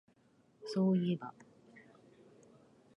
[0.65, 1.31] そういえば